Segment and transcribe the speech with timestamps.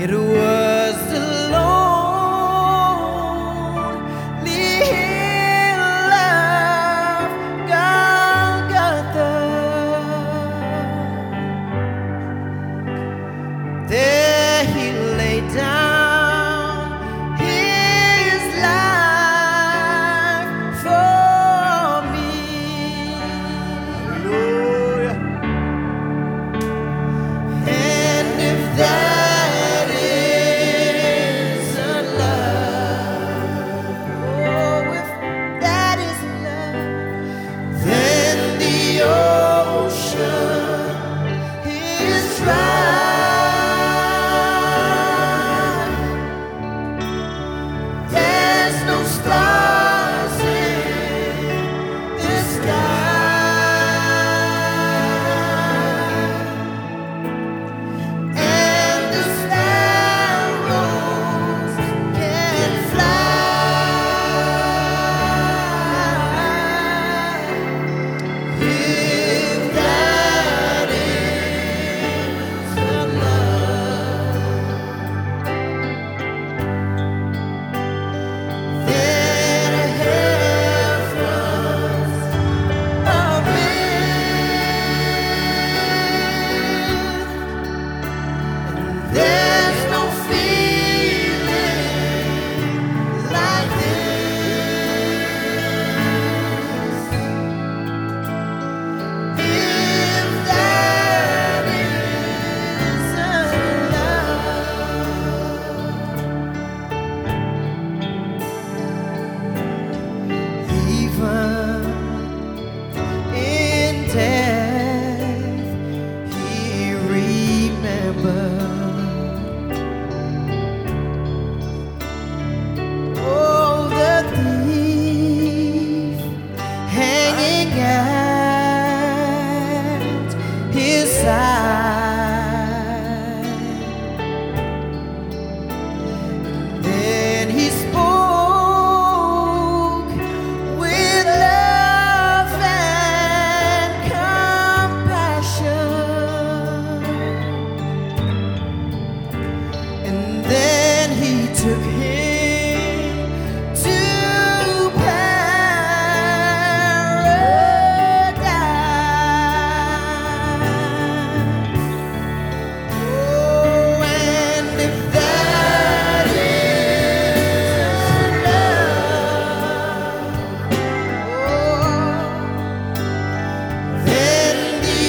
[0.00, 0.57] it was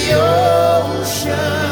[0.09, 1.68] the ocean.